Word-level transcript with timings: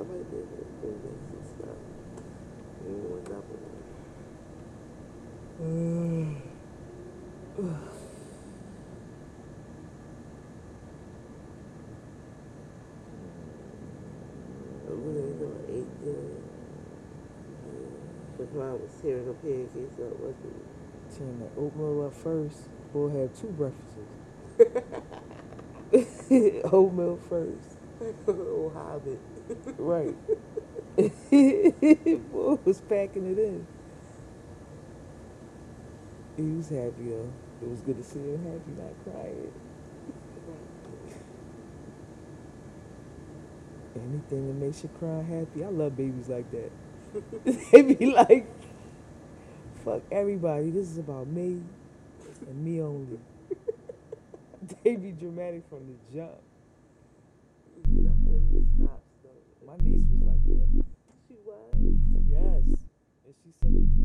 I 0.00 0.02
might 0.02 0.30
be 0.30 0.36
able 0.38 0.48
to 0.56 0.64
bring 0.80 0.96
back 1.04 1.12
stuff. 1.44 1.76
You 2.86 2.92
know 2.96 3.12
what's 3.12 3.30
up 3.30 3.44
with 3.52 3.60
me. 3.60 3.76
Pancakes 19.42 20.00
up, 20.00 20.16
wasn't 20.18 20.56
it? 20.56 20.64
Oatmeal 21.58 22.06
up 22.06 22.14
first. 22.14 22.70
We'll 22.94 23.10
have 23.20 23.38
two 23.38 23.48
breakfasts. 23.48 23.98
oatmeal 26.72 27.18
first. 27.28 27.76
oh, 28.28 28.72
hobbit. 28.74 29.20
Right. 29.78 30.16
Boy 32.32 32.58
was 32.64 32.80
packing 32.82 33.32
it 33.32 33.38
in. 33.38 33.66
He 36.36 36.42
was 36.42 36.68
happy 36.68 37.10
though. 37.10 37.32
It 37.62 37.68
was 37.68 37.80
good 37.82 37.98
to 37.98 38.04
see 38.04 38.18
him 38.20 38.44
happy, 38.44 38.82
not 38.82 38.94
crying. 39.04 39.52
Anything 43.96 44.48
that 44.48 44.66
makes 44.66 44.82
you 44.82 44.90
cry 44.98 45.22
happy. 45.22 45.64
I 45.64 45.68
love 45.68 45.96
babies 45.96 46.28
like 46.28 46.50
that. 46.52 46.72
they 47.72 47.82
be 47.82 48.06
like, 48.06 48.46
fuck 49.84 50.02
everybody. 50.12 50.70
This 50.70 50.90
is 50.90 50.98
about 50.98 51.26
me 51.28 51.62
and 52.46 52.64
me 52.64 52.82
only. 52.82 53.18
they 54.84 54.96
be 54.96 55.12
dramatic 55.12 55.64
from 55.68 55.80
the 55.88 56.16
jump. 56.18 56.32
Such 63.58 63.72
a 63.72 63.99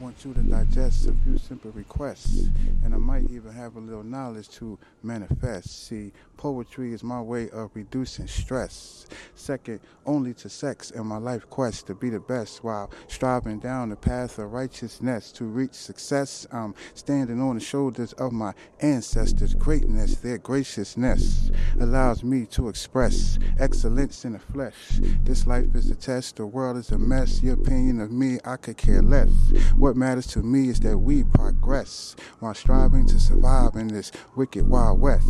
want 0.00 0.24
you 0.24 0.32
to 0.32 0.40
digest 0.40 1.08
a 1.08 1.12
few 1.24 1.38
simple 1.38 1.70
requests. 1.72 2.48
And 2.84 2.94
I 2.94 2.98
might 2.98 3.30
even 3.30 3.52
have 3.52 3.76
a 3.76 3.80
little 3.80 4.02
knowledge 4.02 4.48
to 4.50 4.78
manifest. 5.02 5.88
See, 5.88 6.12
poetry 6.36 6.92
is 6.92 7.02
my 7.02 7.20
way 7.20 7.50
of 7.50 7.70
reducing 7.74 8.28
stress. 8.28 9.06
Second 9.34 9.80
only 10.06 10.34
to 10.34 10.48
sex 10.48 10.90
in 10.90 11.06
my 11.06 11.18
life 11.18 11.48
quest 11.50 11.86
to 11.86 11.94
be 11.94 12.10
the 12.10 12.20
best 12.20 12.62
while 12.62 12.90
striving 13.08 13.58
down 13.58 13.88
the 13.88 13.96
path 13.96 14.38
of 14.38 14.52
righteousness 14.52 15.32
to 15.32 15.44
reach 15.44 15.74
success. 15.74 16.46
I'm 16.52 16.74
standing 16.94 17.40
on 17.40 17.56
the 17.56 17.60
shoulders 17.60 18.12
of 18.14 18.32
my 18.32 18.54
ancestors' 18.80 19.54
greatness. 19.54 20.16
Their 20.16 20.38
graciousness 20.38 21.50
allows 21.80 22.22
me 22.22 22.46
to 22.46 22.68
express 22.68 23.38
excellence 23.58 24.24
in 24.24 24.32
the 24.34 24.38
flesh. 24.38 25.00
This 25.24 25.46
life 25.46 25.74
is 25.74 25.90
a 25.90 25.94
test, 25.94 26.36
the 26.36 26.46
world 26.46 26.76
is 26.76 26.90
a 26.90 26.98
mess. 26.98 27.42
Your 27.42 27.54
opinion 27.54 28.00
of 28.00 28.12
me, 28.12 28.38
I 28.44 28.56
could 28.56 28.76
care 28.76 29.02
less. 29.02 29.30
What 29.76 29.87
what 29.88 29.96
matters 29.96 30.26
to 30.26 30.40
me 30.40 30.68
is 30.68 30.80
that 30.80 30.98
we 30.98 31.24
progress 31.24 32.14
while 32.40 32.52
striving 32.52 33.06
to 33.06 33.18
survive 33.18 33.74
in 33.74 33.88
this 33.88 34.12
wicked 34.36 34.68
wild 34.68 35.00
west, 35.00 35.26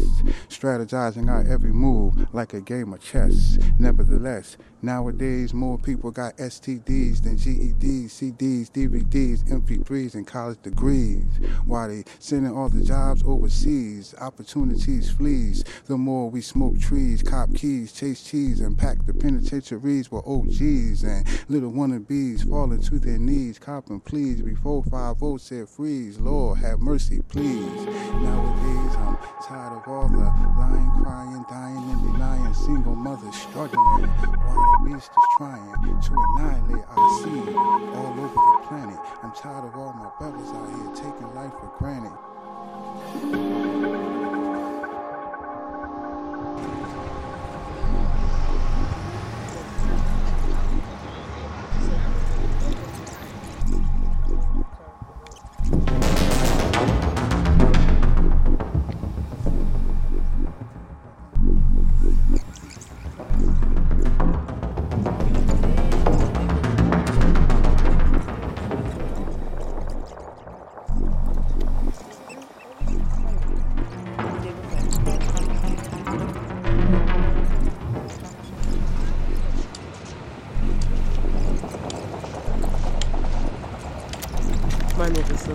strategizing 0.48 1.30
our 1.30 1.46
every 1.48 1.72
move 1.72 2.26
like 2.34 2.54
a 2.54 2.60
game 2.60 2.92
of 2.92 3.00
chess. 3.00 3.56
Nevertheless, 3.78 4.56
nowadays 4.82 5.54
more 5.54 5.78
people 5.78 6.10
got 6.10 6.36
STDs 6.38 7.22
than 7.22 7.36
GEDs, 7.36 8.10
CDs, 8.10 8.68
DVDs, 8.72 9.48
MP3s, 9.48 10.14
and 10.14 10.26
college 10.26 10.60
degrees. 10.62 11.22
While 11.64 11.90
they 11.90 12.02
sending 12.18 12.52
all 12.52 12.68
the 12.68 12.82
jobs 12.82 13.22
overseas, 13.24 14.12
opportunities 14.20 15.08
flees. 15.08 15.62
The 15.86 15.96
more 15.96 16.28
we 16.30 16.40
smoke 16.40 16.80
trees, 16.80 17.22
cop 17.22 17.54
keys, 17.54 17.92
chase 17.92 18.24
cheese, 18.24 18.58
and 18.58 18.76
pack 18.76 19.06
the 19.06 19.14
penitentiaries 19.14 20.10
with 20.10 20.26
OGs 20.26 21.04
and 21.04 21.24
little 21.48 21.70
wannabes 21.70 22.48
falling 22.48 22.82
to 22.82 22.98
their 22.98 23.18
knees, 23.18 23.60
copping 23.60 24.00
please. 24.00 24.47
33450 24.54 25.38
said, 25.38 25.68
Freeze, 25.68 26.18
Lord, 26.18 26.58
have 26.58 26.80
mercy, 26.80 27.20
please. 27.28 27.84
Nowadays, 27.84 28.96
I'm 28.96 29.18
tired 29.42 29.76
of 29.76 29.88
all 29.88 30.08
the 30.08 30.18
lying, 30.18 30.90
crying, 31.02 31.44
dying, 31.48 31.90
and 31.90 32.12
denying. 32.12 32.54
Single 32.54 32.94
mothers 32.94 33.34
struggling 33.34 33.78
while 33.78 34.82
the 34.82 34.90
beast 34.90 35.10
is 35.10 35.28
trying 35.36 35.72
to 36.00 36.12
annihilate 36.36 36.84
our 36.88 37.10
seed 37.22 37.54
all 37.54 38.14
over 38.18 38.28
the 38.28 38.66
planet. 38.68 38.98
I'm 39.22 39.32
tired 39.32 39.64
of 39.64 39.76
all 39.76 39.92
my 39.92 40.10
brothers 40.18 40.48
out 40.48 40.68
here 40.70 40.94
taking 40.94 41.34
life 41.34 41.52
for 41.52 41.70
granted. 41.78 42.12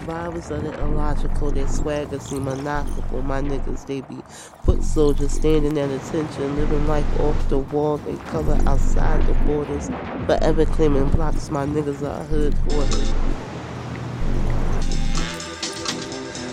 Survivors 0.03 0.51
of 0.51 0.63
the 0.63 0.83
illogical, 0.83 1.51
their 1.51 1.67
swagger 1.67 2.19
seem 2.19 2.43
monocle. 2.43 3.21
My 3.21 3.41
niggas, 3.41 3.85
they 3.85 4.01
be 4.01 4.17
foot 4.63 4.83
soldiers 4.83 5.31
standing 5.31 5.77
at 5.77 5.89
attention, 5.89 6.57
living 6.57 6.85
life 6.87 7.19
off 7.21 7.49
the 7.49 7.59
wall, 7.59 7.97
they 7.99 8.17
color 8.25 8.59
outside 8.67 9.25
the 9.27 9.33
borders. 9.45 9.89
Forever 10.25 10.65
claiming 10.65 11.09
blocks, 11.11 11.49
my 11.49 11.65
niggas 11.65 12.03
are 12.03 12.23
hood 12.25 12.53
quarters. 12.67 13.13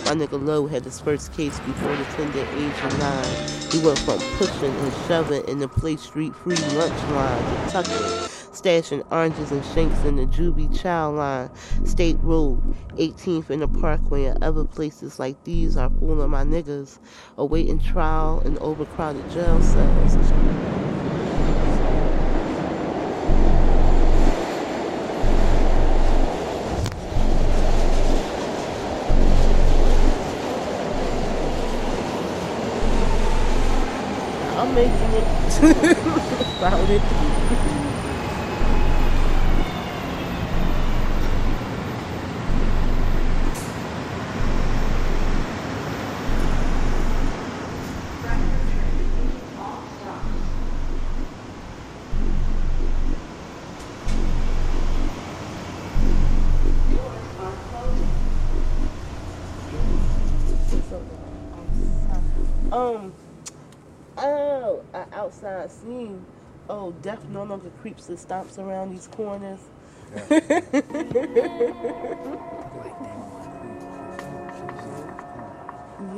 My 0.05 0.15
nigga 0.15 0.41
Low 0.41 0.67
had 0.67 0.85
his 0.85 1.01
first 1.01 1.33
case 1.33 1.59
before 1.59 1.95
the 1.95 2.05
tender 2.15 2.47
age 2.55 2.83
of 2.85 2.99
nine. 2.99 3.49
He 3.71 3.85
went 3.85 3.99
from 3.99 4.19
pushing 4.37 4.73
and 4.73 4.93
shoving 5.07 5.45
in 5.49 5.59
the 5.59 5.67
play 5.67 5.97
street 5.97 6.33
free 6.37 6.55
lunch 6.55 7.03
line 7.11 7.65
to 7.65 7.71
tucking, 7.71 8.40
stashing 8.51 9.05
oranges 9.11 9.51
and 9.51 9.63
shanks 9.65 10.03
in 10.03 10.17
the 10.17 10.25
juvie 10.25 10.79
child 10.79 11.15
line. 11.15 11.49
State 11.85 12.17
Road, 12.21 12.61
18th 12.97 13.49
in 13.49 13.61
the 13.61 13.67
Parkway, 13.67 14.25
and 14.25 14.43
other 14.43 14.63
places 14.63 15.19
like 15.19 15.41
these 15.43 15.77
are 15.77 15.89
full 15.89 16.21
of 16.21 16.29
my 16.29 16.43
niggas 16.43 16.99
awaiting 17.37 17.79
trial 17.79 18.41
in 18.45 18.57
overcrowded 18.59 19.29
jail 19.31 19.61
cells. 19.61 20.15
I'm 34.61 34.75
making 34.75 34.93
it. 34.93 35.97
Found 36.61 36.89
it. 36.91 37.40
Not 65.61 65.71
seen. 65.71 66.25
Oh, 66.69 66.91
death 67.03 67.23
no 67.29 67.43
longer 67.43 67.69
creeps 67.81 68.09
and 68.09 68.17
stomps 68.17 68.57
around 68.57 68.91
these 68.91 69.07
corners. 69.07 69.59
Yeah. 76.01 76.17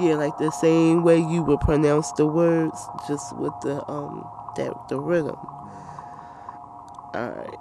yeah, 0.00 0.14
like 0.14 0.36
the 0.38 0.50
same 0.50 1.02
way 1.02 1.18
you 1.18 1.42
would 1.42 1.60
pronounce 1.60 2.10
the 2.12 2.26
words, 2.26 2.88
just 3.06 3.36
with 3.36 3.52
the 3.60 3.88
um 3.90 4.26
that 4.56 4.72
the 4.88 4.98
rhythm. 4.98 5.36
All 7.14 7.30
right, 7.30 7.58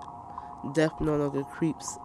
death 0.74 0.94
no 1.00 1.18
longer 1.18 1.44
creeps. 1.44 2.00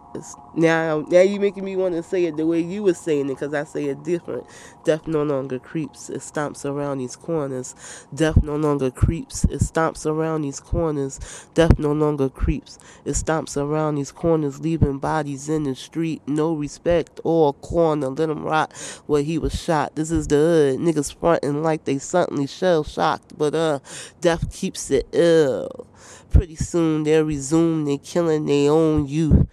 Now, 0.55 1.05
now 1.09 1.21
you 1.21 1.39
making 1.39 1.65
me 1.65 1.75
want 1.75 1.95
to 1.95 2.03
say 2.03 2.25
it 2.25 2.37
the 2.37 2.45
way 2.45 2.61
you 2.61 2.83
were 2.83 2.93
saying 2.93 3.25
it, 3.25 3.35
because 3.35 3.53
I 3.53 3.63
say 3.63 3.85
it 3.85 4.03
different. 4.03 4.45
Death 4.83 5.07
no 5.07 5.23
longer 5.23 5.59
creeps. 5.59 6.09
It 6.09 6.21
stomps 6.21 6.63
around 6.65 6.99
these 6.99 7.15
corners. 7.15 7.75
Death 8.13 8.43
no 8.43 8.55
longer 8.55 8.91
creeps. 8.91 9.43
It 9.45 9.61
stomps 9.61 10.05
around 10.05 10.43
these 10.43 10.59
corners. 10.59 11.47
Death 11.53 11.77
no 11.79 11.91
longer 11.91 12.29
creeps. 12.29 12.77
It 13.03 13.11
stomps 13.11 13.57
around 13.57 13.95
these 13.95 14.11
corners, 14.11 14.59
leaving 14.59 14.99
bodies 14.99 15.49
in 15.49 15.63
the 15.63 15.75
street. 15.75 16.21
No 16.27 16.53
respect 16.53 17.19
or 17.23 17.53
corner. 17.53 18.09
Let 18.09 18.29
him 18.29 18.43
rot 18.43 18.73
where 19.07 19.23
he 19.23 19.37
was 19.37 19.59
shot. 19.59 19.95
This 19.95 20.11
is 20.11 20.27
the 20.27 20.35
hood. 20.35 20.79
Niggas 20.79 21.15
fronting 21.15 21.63
like 21.63 21.85
they 21.85 21.97
suddenly 21.97 22.47
shell 22.47 22.83
shocked, 22.83 23.37
but 23.37 23.55
uh, 23.55 23.79
death 24.21 24.53
keeps 24.53 24.91
it 24.91 25.07
ill. 25.11 25.87
Pretty 26.29 26.55
soon 26.55 27.03
they'll 27.03 27.23
resume 27.23 27.85
their 27.85 27.97
killing 27.97 28.45
their 28.45 28.71
own 28.71 29.07
youth. 29.07 29.47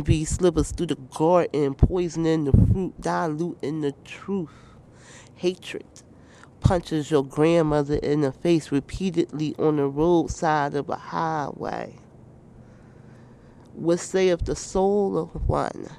Envy 0.00 0.24
slivers 0.24 0.70
through 0.70 0.86
the 0.86 0.94
garden, 0.94 1.74
poisoning 1.74 2.44
the 2.44 2.52
fruit, 2.52 2.98
diluting 3.02 3.82
the 3.82 3.92
truth. 4.02 4.48
Hatred 5.34 5.84
punches 6.60 7.10
your 7.10 7.22
grandmother 7.22 7.96
in 7.96 8.22
the 8.22 8.32
face 8.32 8.72
repeatedly 8.72 9.54
on 9.58 9.76
the 9.76 9.86
roadside 9.86 10.74
of 10.74 10.88
a 10.88 10.96
highway. 10.96 11.98
What 13.74 14.00
saith 14.00 14.46
the 14.46 14.56
soul 14.56 15.18
of 15.18 15.46
one 15.46 15.90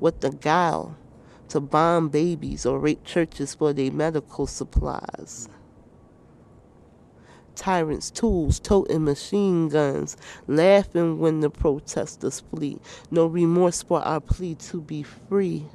with 0.00 0.22
the 0.22 0.30
guile 0.30 0.96
to 1.50 1.60
bomb 1.60 2.08
babies 2.08 2.66
or 2.66 2.80
rape 2.80 3.04
churches 3.04 3.54
for 3.54 3.72
their 3.72 3.92
medical 3.92 4.48
supplies? 4.48 5.48
Tyrants' 7.56 8.10
tools, 8.10 8.60
toting 8.60 9.04
machine 9.04 9.68
guns, 9.68 10.16
laughing 10.46 11.18
when 11.18 11.40
the 11.40 11.50
protesters 11.50 12.40
flee. 12.40 12.78
No 13.10 13.26
remorse 13.26 13.82
for 13.82 14.00
our 14.02 14.20
plea 14.20 14.54
to 14.54 14.80
be 14.80 15.02
free. 15.02 15.66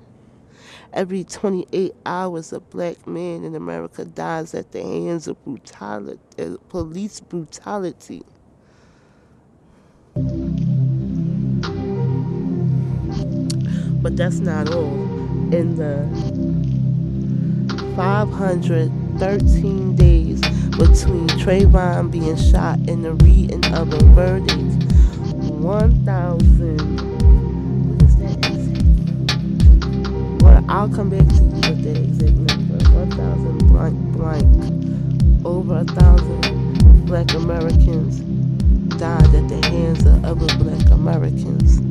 Every 0.93 1.23
28 1.23 1.93
hours, 2.05 2.53
a 2.53 2.59
black 2.59 3.07
man 3.07 3.43
in 3.43 3.55
America 3.55 4.05
dies 4.05 4.53
at 4.53 4.71
the 4.71 4.81
hands 4.81 5.27
of 5.27 5.43
brutality, 5.43 6.19
uh, 6.37 6.57
police 6.69 7.19
brutality. 7.19 8.23
But 14.01 14.17
that's 14.17 14.39
not 14.39 14.73
all. 14.73 14.93
In 15.53 15.75
the 15.75 16.07
513 19.19 19.95
days 19.95 20.41
between 20.71 21.27
Trayvon 21.39 22.11
being 22.11 22.35
shot 22.35 22.79
and 22.87 23.03
the 23.03 23.13
reading 23.15 23.65
of 23.73 23.93
a 23.93 24.03
verdict, 24.13 24.83
1,000. 25.51 27.01
What 27.87 28.01
is 28.03 28.15
that? 28.17 28.41
Well, 30.41 30.65
I'll 30.69 30.89
come 30.89 31.09
back 31.09 31.27
to 31.27 31.33
you 31.35 31.61
with 31.69 31.83
the 31.83 31.91
exact 32.03 32.37
number. 32.37 32.77
1,000 32.91 33.57
blank 33.67 33.97
blank. 34.15 34.45
Over 35.45 35.79
a 35.79 35.83
thousand 35.83 37.05
black 37.05 37.33
Americans 37.33 38.19
died 38.97 39.35
at 39.35 39.49
the 39.49 39.61
hands 39.67 40.05
of 40.05 40.23
other 40.23 40.47
black 40.57 40.89
Americans. 40.91 41.81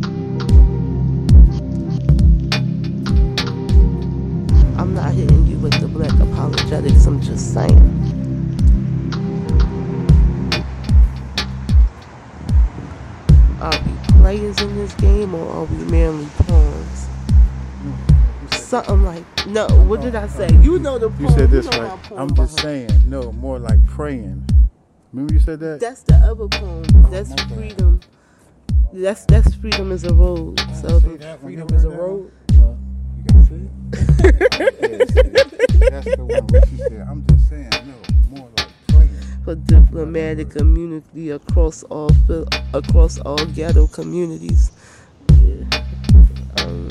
I'm 4.81 4.95
not 4.95 5.13
hitting 5.13 5.47
you 5.47 5.59
with 5.59 5.79
the 5.79 5.87
black 5.87 6.11
apologetics, 6.19 7.05
I'm 7.05 7.21
just 7.21 7.53
saying. 7.53 7.71
Are 13.61 13.79
we 13.85 13.93
players 14.23 14.59
in 14.63 14.75
this 14.77 14.95
game 14.95 15.35
or 15.35 15.47
are 15.53 15.65
we 15.65 15.77
merely 15.91 16.27
pawns? 16.39 17.09
Something 18.53 19.03
like 19.03 19.47
no. 19.49 19.67
What 19.85 20.01
did 20.01 20.15
I 20.15 20.27
say? 20.29 20.49
You 20.63 20.79
know 20.79 20.99
the 20.99 21.11
You 21.21 21.29
said 21.29 21.51
this 21.51 21.71
know 21.71 21.83
right. 21.83 22.13
I'm 22.13 22.35
just 22.35 22.59
saying, 22.61 22.89
no, 23.05 23.33
more 23.33 23.59
like 23.59 23.87
praying. 23.87 24.49
Remember 25.13 25.35
you 25.35 25.41
said 25.41 25.61
that? 25.61 25.81
That's 25.81 26.05
the 26.05 26.15
other 26.15 26.49
poem. 26.49 26.85
That's 27.11 27.35
freedom. 27.53 28.01
That's 28.95 29.27
that's 29.27 29.55
freedom 29.57 29.93
is 29.93 30.05
a 30.05 30.15
road. 30.15 30.59
So 30.81 31.01
See 31.01 31.09
the, 31.09 31.19
that 31.19 31.43
one? 31.43 31.53
Freedom 31.53 31.77
is 31.77 31.85
a 31.85 31.91
road. 31.91 32.33
You 32.51 33.45
see 33.47 33.69
it? 33.99 34.10
That's 34.41 36.17
the 36.17 36.25
one 36.25 36.47
where 36.47 36.67
she 36.67 36.77
said, 36.79 37.07
I'm 37.09 37.27
just 37.27 37.49
saying, 37.51 37.71
no, 37.85 38.39
more 38.39 38.49
like 38.57 38.69
praying. 38.89 39.11
for 39.45 39.55
diplomatic 39.55 40.57
immunity 40.57 41.31
across 41.31 41.83
all 41.85 42.11
across 42.73 43.19
all 43.21 43.45
ghetto 43.45 43.87
communities. 43.87 44.73
Yeah. 45.29 45.85
Um, 46.59 46.89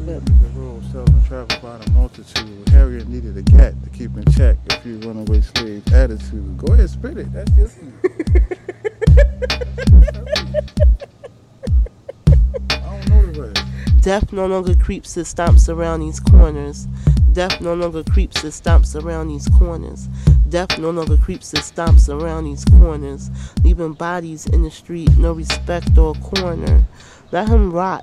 is 0.00 0.08
a 0.08 0.48
rule 0.58 0.82
seldom 0.90 1.22
traveled 1.24 1.62
by 1.62 1.76
the 1.76 1.90
multitude. 1.92 2.68
Harriet 2.70 3.06
needed 3.08 3.36
a 3.38 3.42
cat 3.42 3.74
to 3.84 3.90
keep 3.90 4.16
in 4.16 4.24
check 4.32 4.56
if 4.70 4.84
you 4.84 4.98
runaway 5.00 5.40
slave 5.40 5.86
attitude. 5.92 6.58
Go 6.58 6.72
ahead, 6.72 6.90
spit 6.90 7.18
it. 7.18 7.32
That's 7.32 7.50
just 7.52 7.80
me. 7.80 7.92
Death 14.08 14.32
no 14.32 14.46
longer 14.46 14.74
creeps 14.74 15.18
and 15.18 15.26
stomps 15.26 15.68
around 15.68 16.00
these 16.00 16.18
corners. 16.18 16.86
Death 17.34 17.60
no 17.60 17.74
longer 17.74 18.02
creeps 18.02 18.42
and 18.42 18.50
stomps 18.50 18.96
around 18.96 19.28
these 19.28 19.46
corners. 19.48 20.08
Death 20.48 20.78
no 20.78 20.88
longer 20.88 21.18
creeps 21.18 21.52
and 21.52 21.62
stomps 21.62 22.08
around 22.08 22.44
these 22.44 22.64
corners, 22.64 23.28
leaving 23.62 23.92
bodies 23.92 24.46
in 24.46 24.62
the 24.62 24.70
street, 24.70 25.14
no 25.18 25.34
respect 25.34 25.98
or 25.98 26.14
corner. 26.14 26.86
Let 27.32 27.48
him 27.50 27.70
rot 27.70 28.02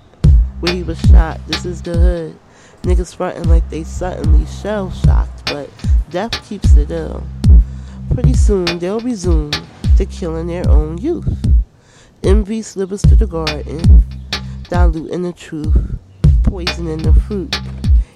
where 0.60 0.74
he 0.74 0.84
was 0.84 1.00
shot. 1.02 1.42
This 1.48 1.66
is 1.66 1.82
the 1.82 1.98
hood. 1.98 2.38
Niggas 2.84 3.16
frontin' 3.16 3.50
like 3.50 3.68
they 3.72 3.84
suddenly 3.84 4.46
shell 4.46 4.92
shocked, 4.92 5.48
but 5.48 5.72
death 6.12 6.48
keeps 6.48 6.76
it 6.76 6.92
ill. 6.92 7.24
Pretty 8.14 8.36
soon 8.36 8.78
they'll 8.78 9.00
resume 9.00 9.50
to 9.98 10.06
killing 10.06 10.46
their 10.46 10.70
own 10.70 11.00
youth. 11.00 11.48
Envy 12.24 12.62
slivers 12.62 13.02
to 13.02 13.16
the 13.16 13.26
garden, 13.26 14.04
diluting 14.70 15.24
the 15.24 15.34
truth, 15.34 15.76
poisoning 16.44 17.00
the 17.00 17.14
fruit. 17.14 17.56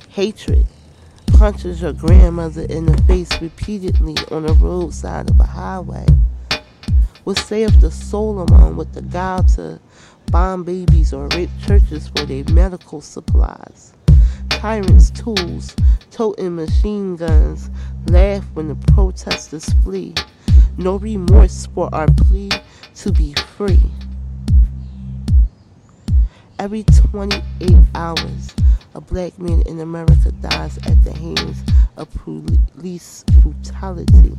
Hatred 0.10 0.66
punches 1.34 1.82
your 1.82 1.94
grandmother 1.94 2.64
in 2.64 2.86
the 2.86 2.98
face 3.04 3.30
repeatedly 3.42 4.16
on 4.32 4.44
the 4.44 4.54
roadside 4.54 5.30
of 5.30 5.40
a 5.40 5.44
highway? 5.44 6.06
What 7.24 7.40
of 7.52 7.82
the 7.82 7.92
Solomon 7.92 8.76
with 8.76 8.94
the 8.94 9.02
guile 9.02 9.44
to 9.56 9.80
bomb 10.32 10.64
babies 10.64 11.14
or 11.14 11.28
rape 11.28 11.50
churches 11.66 12.08
for 12.08 12.26
their 12.26 12.44
medical 12.46 13.02
supplies? 13.02 13.94
Tyrants' 14.50 15.12
tools, 15.12 15.76
toting 16.12 16.56
machine 16.56 17.16
guns, 17.16 17.70
laugh 18.08 18.44
when 18.54 18.68
the 18.68 18.76
protesters 18.94 19.66
flee. 19.84 20.16
No 20.78 20.98
remorse 20.98 21.68
for 21.68 21.94
our 21.94 22.08
plea 22.08 22.50
to 22.96 23.12
be 23.12 23.34
free. 23.56 23.80
Every 26.60 26.84
28 26.84 27.72
hours, 27.96 28.54
a 28.94 29.00
black 29.00 29.40
man 29.40 29.62
in 29.62 29.80
America 29.80 30.30
dies 30.42 30.78
at 30.80 31.02
the 31.06 31.14
hands 31.14 31.64
of 31.96 32.14
police 32.16 33.24
brutality. 33.42 34.36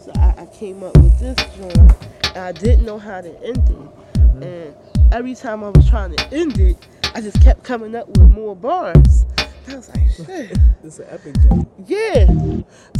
So 0.00 0.12
I, 0.16 0.34
I 0.36 0.48
came 0.52 0.82
up 0.82 0.96
with 0.96 1.20
this 1.20 1.36
joint, 1.56 1.94
and 2.34 2.38
I 2.38 2.50
didn't 2.50 2.84
know 2.84 2.98
how 2.98 3.20
to 3.20 3.44
end 3.44 3.68
it. 3.68 4.42
And 4.42 4.74
every 5.12 5.36
time 5.36 5.62
I 5.62 5.68
was 5.68 5.88
trying 5.88 6.16
to 6.16 6.34
end 6.34 6.58
it, 6.58 6.76
I 7.14 7.20
just 7.20 7.40
kept 7.40 7.62
coming 7.62 7.94
up 7.94 8.08
with 8.08 8.32
more 8.32 8.56
bars. 8.56 9.25
I 10.16 10.22
was 10.22 10.28
like, 10.28 10.48
shit. 10.48 10.58
This 10.82 10.98
an 10.98 11.06
epic 11.10 11.34
jump. 11.42 11.70
Yeah. 11.86 12.26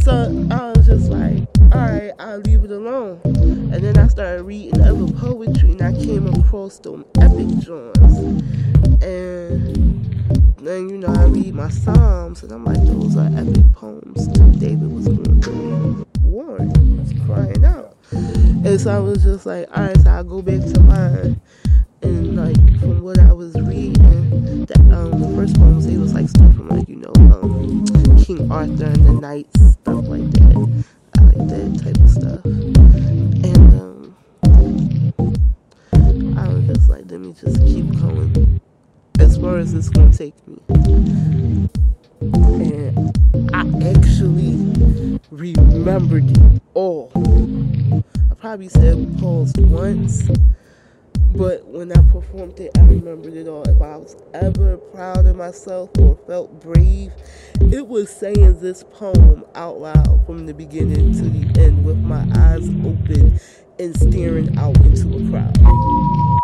So 0.02 0.48
I 0.50 0.72
was 0.72 0.86
just 0.86 1.08
like, 1.10 1.48
all 1.72 1.80
right, 1.80 2.12
I'll 2.18 2.40
leave 2.40 2.64
it 2.64 2.70
alone. 2.70 3.20
And 3.24 3.82
then 3.82 3.96
I 3.98 4.08
started 4.08 4.42
reading 4.42 4.80
other 4.82 5.10
poetry 5.12 5.70
and 5.70 5.82
I 5.82 5.92
came 5.92 6.26
across 6.26 6.78
them 6.78 7.04
epic 7.20 7.48
joints. 7.58 8.18
And 9.02 10.04
then, 10.58 10.88
you 10.90 10.98
know, 10.98 11.08
I 11.08 11.24
read 11.24 11.54
my 11.54 11.70
Psalms 11.70 12.42
and 12.42 12.52
I'm 12.52 12.64
like, 12.64 12.82
those 12.84 13.16
are 13.16 13.30
epic 13.34 13.72
poems. 13.72 14.26
David 14.58 14.92
was 14.92 15.08
going 15.08 15.40
through 15.40 16.06
war, 16.22 16.58
was 16.58 17.14
crying 17.24 17.64
out. 17.64 17.96
And 18.12 18.80
so 18.80 18.94
I 18.94 18.98
was 18.98 19.22
just 19.22 19.46
like, 19.46 19.68
all 19.74 19.84
right, 19.84 19.98
so 20.00 20.10
I'll 20.10 20.24
go 20.24 20.42
back 20.42 20.60
to 20.60 20.80
mine. 20.80 21.40
And 22.02 22.36
like 22.36 22.80
from 22.80 23.00
what 23.02 23.18
I 23.18 23.32
was 23.32 23.54
reading, 23.54 24.25
that 24.66 24.80
um 24.92 25.20
the 25.20 25.36
first 25.36 25.56
poems 25.56 25.86
it 25.86 25.98
was 25.98 26.14
like 26.14 26.28
stuff 26.28 26.54
from 26.54 26.68
like 26.68 26.88
you 26.88 26.96
know 26.96 27.12
um 27.34 27.84
King 28.18 28.50
Arthur 28.50 28.86
and 28.86 29.06
the 29.06 29.12
knights 29.12 29.60
stuff 29.72 30.04
like 30.08 30.30
that. 30.32 30.84
I 31.16 31.22
like 31.22 31.48
that 31.48 31.68
type 31.82 31.96
of 31.96 32.10
stuff. 32.10 32.44
And 33.44 33.80
um 33.80 34.14
I 36.36 36.48
was 36.48 36.64
just 36.66 36.88
like, 36.88 37.04
let 37.10 37.20
me 37.20 37.32
just 37.32 37.58
keep 37.60 37.86
going 38.00 38.60
as 39.20 39.36
far 39.38 39.58
as 39.58 39.74
it's 39.74 39.88
gonna 39.88 40.12
take 40.12 40.34
me. 40.46 40.58
And 42.20 43.12
I 43.54 43.60
actually 43.90 44.56
remembered 45.30 46.30
it 46.30 46.62
all. 46.74 47.12
I 48.30 48.34
probably 48.34 48.68
said 48.68 49.18
pause 49.18 49.52
once. 49.58 50.28
But 51.36 51.66
when 51.66 51.92
I 51.92 52.00
performed 52.10 52.58
it, 52.60 52.70
I 52.78 52.80
remembered 52.80 53.34
it 53.34 53.46
all. 53.46 53.62
If 53.64 53.82
I 53.82 53.96
was 53.98 54.16
ever 54.32 54.78
proud 54.78 55.26
of 55.26 55.36
myself 55.36 55.90
or 55.98 56.16
felt 56.26 56.62
brave, 56.62 57.12
it 57.60 57.86
was 57.86 58.08
saying 58.08 58.60
this 58.60 58.82
poem 58.84 59.44
out 59.54 59.78
loud 59.78 60.24
from 60.24 60.46
the 60.46 60.54
beginning 60.54 61.12
to 61.12 61.28
the 61.28 61.60
end 61.60 61.84
with 61.84 61.98
my 61.98 62.26
eyes 62.36 62.66
open 62.86 63.38
and 63.78 63.94
staring 64.00 64.56
out 64.56 64.76
into 64.78 65.14
a 65.14 65.30
crowd. 65.30 66.35